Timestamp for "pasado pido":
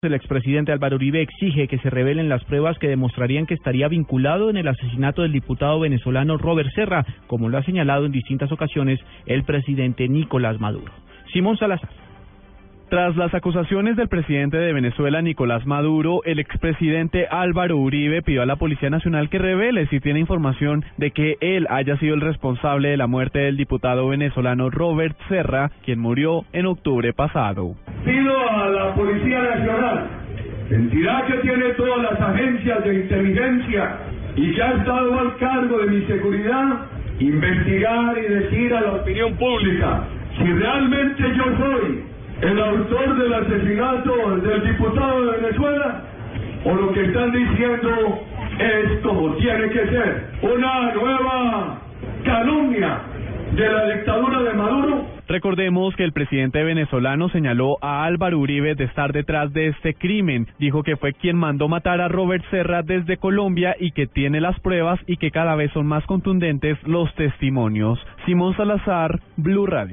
27.12-28.37